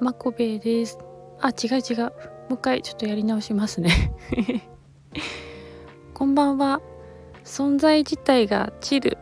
[0.00, 0.98] まこべです。
[1.40, 2.04] あ違う違う。
[2.04, 2.10] も
[2.52, 4.14] う一回ちょっとやり直しますね。
[6.14, 6.80] こんばんは。
[7.44, 9.18] 存在自体がチル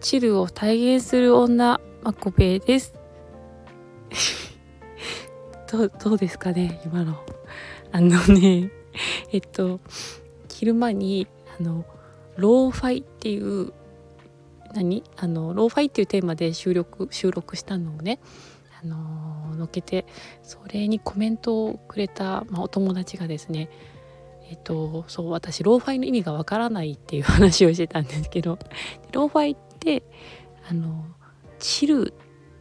[0.00, 2.94] チルを体現する女まこべです。
[5.70, 7.22] どうどうですかね今の。
[7.92, 8.70] あのね
[9.32, 9.80] えっと
[10.48, 11.26] 昼間に
[11.60, 11.84] あの
[12.36, 13.74] ローファイっていう
[14.72, 15.04] 何？
[15.16, 18.18] あのローファイっていうテーマで収録収録したのをね
[18.84, 20.06] あののっけて
[20.42, 23.68] それにコメントをくれた、まあ、お友達がですね
[24.50, 28.58] えっとそう私ローファイの意味がわからないっていう話をしてたんですけど
[29.12, 30.02] ローファイって
[30.68, 31.04] あの
[31.58, 32.14] チル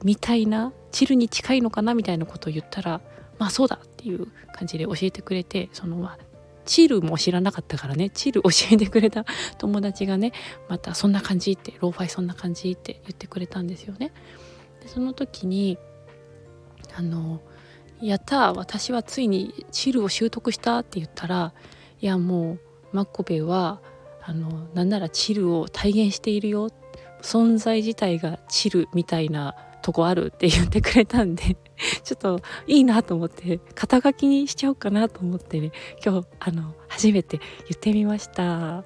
[0.04, 3.02] みたいなチルに近いのかなみたいなことを言ったら
[3.40, 6.32] まあそうだっていう感じで教えてくれてそのまあ
[6.66, 9.26] チルも知らなかったからねチル教えてくれた
[9.58, 10.32] 友達がね
[10.70, 14.12] またそんな感じってローファイそんな感じって言ってくれたんですよね。
[14.82, 15.78] でその時に
[16.96, 17.42] あの
[18.02, 21.54] 「やった私はついにチルを習得した」って言ったら
[22.02, 22.60] 「いやもう
[22.94, 23.82] マッコベは
[24.24, 26.70] あのなんならチルを体現しているよ。
[27.22, 31.56] 存在自体がチルみたいなとこある」って言ってくれたんで
[32.04, 35.72] ちょっといいなと思って肩書きにしちゃおうかなと思ってね
[36.04, 38.44] 今日あの初めて言ってみました。
[38.44, 38.84] は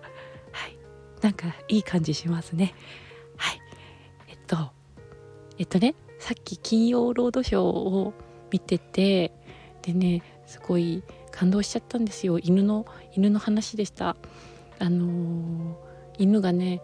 [0.67, 0.77] い。
[1.21, 2.75] なんかいい感じしますね。
[3.37, 3.61] はい。
[4.27, 4.57] えっと
[5.57, 5.95] えっとね
[6.25, 8.11] さっき金曜ロードショーを
[8.49, 9.31] 見てて
[9.83, 12.39] でねすごい感動しちゃったんですよ。
[12.39, 14.15] 犬の犬の話でした。
[14.79, 15.75] あのー、
[16.17, 16.81] 犬がね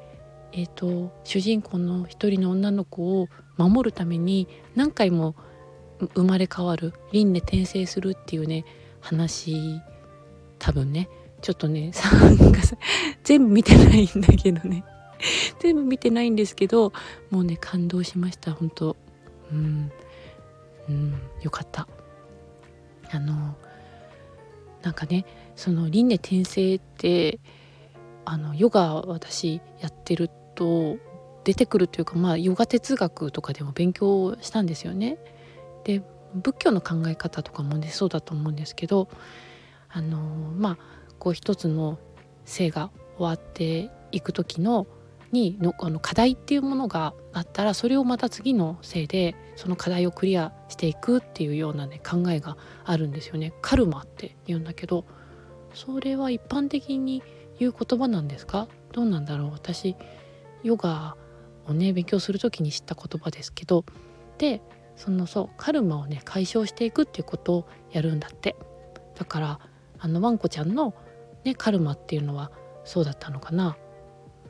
[0.52, 5.34] えーと、主人公の一人の女の子を守るために何回も
[6.14, 8.64] 生まれ変わる輪廻転生するっていうね
[9.00, 9.82] 話
[10.60, 11.10] 多分ね。
[11.42, 11.94] ちょっとね
[13.26, 14.84] 全部見てないんだけどね。
[15.58, 16.94] 全部見てないんですけど
[17.32, 18.96] もうね感動しました本当。
[19.52, 19.92] うん。
[20.90, 21.22] うん。
[21.42, 21.88] よかった。
[23.12, 23.56] あの
[24.82, 25.26] なんかね
[25.56, 27.40] その輪廻転生って
[28.26, 30.98] あのヨガ私やってると
[31.44, 35.18] 出てくるというかまあヨガ哲学とかでも勉強したんですよね。
[35.84, 36.02] で
[36.34, 39.10] 仏教の考え方とかもねそうだと思うんですけど
[39.90, 40.78] あのまあ
[41.20, 42.00] こう一つの
[42.46, 44.88] 生が終わっていく時の
[45.32, 53.54] にのあの課題っていうものがあったらそれをまた次のせいでその課題をクリアしていくっていうようなね考えがあるんですよね。
[53.62, 55.06] カルマって言うんだけど
[55.74, 57.24] それは一般的に
[57.60, 58.68] 言う言葉なんですか？
[58.92, 59.52] どうなんだろう？
[59.52, 59.96] 私
[60.64, 61.16] ヨガ
[61.68, 63.86] をね勉強する時に知った言葉ですけど
[64.38, 64.62] で
[64.96, 68.56] そのそうカルマをね解消していくっていうことをやるんだって。
[69.18, 69.60] だから
[70.00, 70.96] あのワンコちゃんの、
[71.44, 72.52] ね、カルマっていうのは
[72.84, 73.78] そうだったのかな、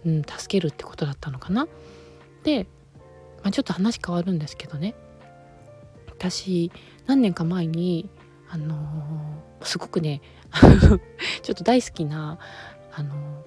[0.06, 1.68] うん、助けるってことだったのかな？
[2.44, 2.68] で、
[3.44, 4.96] まあ、ちょっと話変わるんですけどね
[6.10, 6.72] 私
[7.06, 8.10] 何年か前に
[8.50, 10.22] あのー、すごくね
[11.42, 12.40] ちょっと大好きな
[12.94, 13.46] あの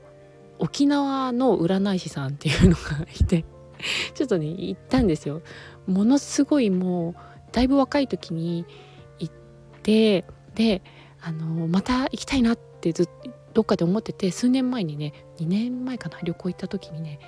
[0.59, 3.45] 沖縄の占い師さんっていうのがいて
[4.15, 5.43] ちょっとね行ったんですよ。
[5.87, 7.15] ものすごいもう
[7.53, 8.65] だいぶ若い時に
[9.19, 9.35] 行っ
[9.83, 10.83] てで
[11.21, 13.13] あのまた行きたいなってずっと
[13.55, 17.21] どっかで思ってて数年前にね2年前かな旅行行った時にね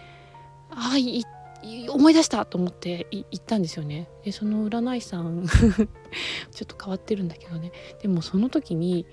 [0.70, 4.08] ああ思い出したと思って行ったんですよね。
[4.24, 5.46] でその占い師さん
[6.52, 7.72] ちょっと変わってるんだけどね
[8.02, 9.06] でもその時に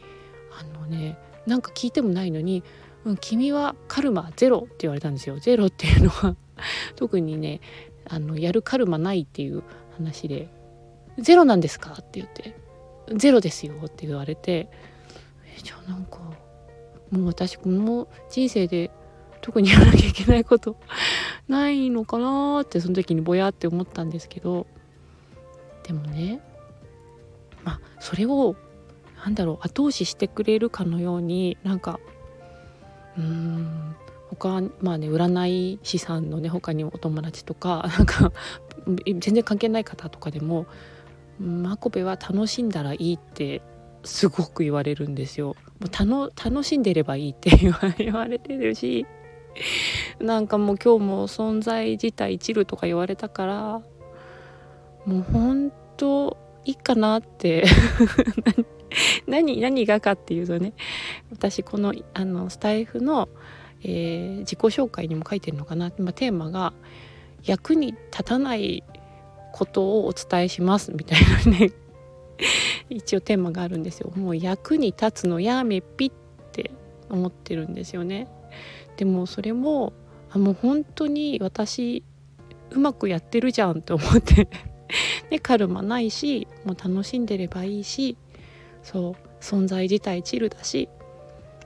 [0.59, 2.63] あのねなんか聞いてもないのに
[3.06, 6.35] うん、君はカルマゼロって言われたんですよゼロっていうのは
[6.96, 7.59] 特にね
[8.06, 9.63] あのやるカルマないっていう
[9.96, 10.50] 話で
[11.19, 12.56] 「ゼロなんですか?」って言って
[13.16, 14.69] 「ゼロですよ」って言われて
[15.57, 16.19] えじゃあなんか
[17.13, 18.91] もう私この人生で
[19.41, 20.75] 特にやらなきゃいけないこと
[21.47, 24.66] ないのかなってその時にぼやって思ったんですけど
[25.84, 26.41] でもね
[27.63, 28.56] まあそれを
[29.23, 32.00] なんだろう後押ししてくれるかのようになんか
[33.16, 33.96] うーん
[34.29, 38.32] 他まあね占い師さんのね他にお友達とか なんか
[39.05, 40.66] 全然関係ない方とかでも
[41.40, 43.61] 「マコベは楽しんだらいい」って
[44.03, 45.55] すごく言われるんですよ。
[45.79, 49.05] もう楽しんでればいいって言われてるし
[50.20, 53.82] なんかもう今日も存在自体チルとか言われたから
[55.05, 57.66] もうほんといいかなって
[59.28, 60.73] 何何がかっていうとね
[61.32, 63.28] 私このあのスタイフの、
[63.82, 66.73] えー、自己紹介にも書いてるのかな、まあ、テーマが
[67.44, 68.84] 「役に立たない
[69.52, 71.72] ことをお伝えします」みたいなね
[72.95, 74.11] 一応テーマがあるんですよ。
[74.16, 76.11] もう役に立つのやめっぴっ
[76.51, 76.72] て
[77.09, 78.28] 思ってるんですよね。
[78.97, 79.93] でもそれも
[80.31, 82.03] あもう本当に私
[82.72, 84.47] うまくやってるじゃんと思って
[85.29, 88.17] でカルマないしもう楽しんでればいいし
[88.81, 90.89] そう存在自体チルだし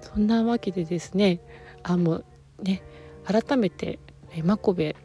[0.02, 1.40] そんなわけでですね
[1.84, 2.26] あもう
[2.62, 2.82] ね
[3.26, 4.00] 改めて
[4.34, 4.96] 真壁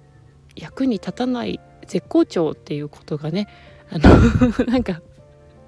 [0.56, 3.48] 役に立たない絶好調っていうことがね
[3.90, 5.02] あの なんか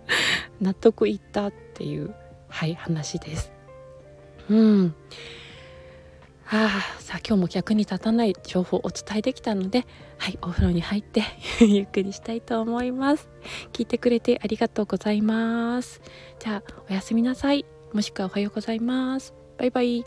[0.60, 2.14] 納得いったっていう
[2.48, 3.52] はい話です。
[4.48, 4.94] うん
[6.44, 9.86] はあ、さあ今日も役に立たない情報をお伝えできたので、
[10.18, 11.22] はい、お風呂に入って
[11.64, 13.28] ゆっくりしたいと思います。
[13.72, 16.02] 聞いてくれてありがとうございます。
[16.38, 17.64] じゃあおやすみなさい。
[17.92, 19.34] もしくはおはようございます。
[19.56, 20.04] バイバイ。